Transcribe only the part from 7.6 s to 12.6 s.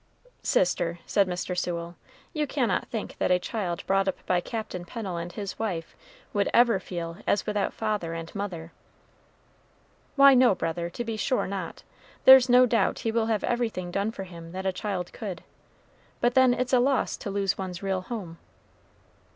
father and mother." "Why, no, brother, to be sure not. There's